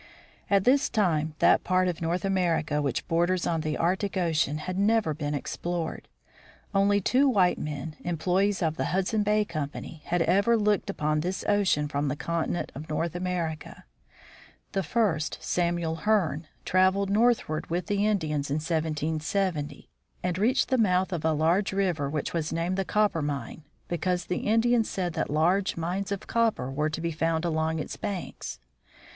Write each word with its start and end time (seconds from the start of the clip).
At 0.49 0.63
this 0.63 0.89
time 0.89 1.35
that 1.37 1.63
part 1.63 1.87
of 1.87 2.01
North 2.01 2.25
America 2.25 2.81
which 2.81 3.07
borders 3.07 3.45
on 3.45 3.61
the 3.61 3.77
Arctic 3.77 4.17
ocean 4.17 4.57
had 4.57 4.75
never 4.79 5.13
been 5.13 5.35
explored. 5.35 6.07
Only 6.73 6.99
two 6.99 7.29
white 7.29 7.59
men, 7.59 7.97
employees 7.99 8.63
of 8.63 8.77
the 8.77 8.85
Hudson 8.85 9.21
Bay 9.21 9.45
Company, 9.45 10.01
had 10.05 10.23
ever 10.23 10.57
looked 10.57 10.89
upon 10.89 11.19
this 11.19 11.45
ocean 11.47 11.87
from 11.87 12.07
the 12.07 12.15
continent 12.15 12.71
of 12.73 12.89
North 12.89 13.11
14 13.11 13.21
FRANKLIN'S 13.27 13.57
FIRST 13.61 13.61
LAND 13.61 13.61
JOURNEY 13.61 14.81
15 14.81 14.81
America. 14.81 14.81
The 14.81 14.83
first, 14.83 15.37
Samuel 15.39 15.95
Hearne, 15.97 16.47
traveled 16.65 17.11
northward 17.11 17.69
with 17.69 17.85
the 17.85 18.03
Indians 18.07 18.49
in 18.49 18.55
1770, 18.55 19.87
and 20.23 20.35
reached 20.39 20.69
the 20.69 20.79
mouth 20.79 21.13
of 21.13 21.23
a 21.23 21.31
large 21.31 21.71
river 21.71 22.09
which 22.09 22.33
was 22.33 22.51
named 22.51 22.75
the 22.77 22.85
Coppermine, 22.85 23.61
because 23.87 24.25
the 24.25 24.47
Indians 24.47 24.89
said 24.89 25.13
that 25.13 25.29
large 25.29 25.77
mines 25.77 26.11
of 26.11 26.25
copper 26.25 26.71
were 26.71 26.89
to 26.89 27.01
be 27.01 27.11
found 27.11 27.45
along 27.45 27.77
its 27.77 27.97
banks. 27.97 28.59